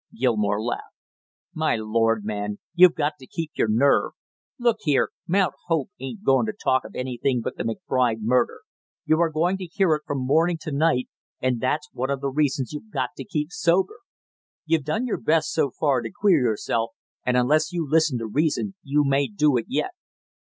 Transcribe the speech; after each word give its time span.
Gilmore 0.17 0.59
laughed. 0.59 0.95
"My 1.53 1.75
lord, 1.75 2.25
man, 2.25 2.57
you 2.73 2.89
got 2.89 3.19
to 3.19 3.27
keep 3.27 3.51
your 3.53 3.67
nerve! 3.69 4.13
Look 4.57 4.77
here, 4.79 5.11
Mount 5.27 5.53
Hope 5.67 5.91
ain't 5.99 6.23
going 6.23 6.47
to 6.47 6.53
talk 6.53 6.83
of 6.85 6.95
anything 6.95 7.39
but 7.43 7.55
the 7.55 7.63
McBride 7.63 8.21
murder; 8.21 8.61
you 9.05 9.21
are 9.21 9.29
going 9.29 9.57
to 9.57 9.65
hear 9.65 9.93
it 9.93 10.01
from 10.07 10.25
morning 10.25 10.57
to 10.61 10.71
night, 10.71 11.07
and 11.39 11.61
that's 11.61 11.87
one 11.93 12.09
of 12.09 12.19
the 12.19 12.29
reasons 12.31 12.73
you 12.73 12.81
got 12.91 13.11
to 13.15 13.23
keep 13.23 13.51
sober. 13.51 13.99
You've 14.65 14.85
done 14.85 15.05
your 15.05 15.21
best 15.21 15.53
so 15.53 15.69
far 15.69 16.01
to 16.01 16.09
queer 16.09 16.41
yourself, 16.49 16.93
and 17.23 17.37
unless 17.37 17.71
you 17.71 17.87
listen 17.87 18.17
to 18.17 18.25
reason 18.25 18.73
you 18.81 19.03
may 19.05 19.27
do 19.27 19.55
it 19.55 19.65
yet." 19.67 19.91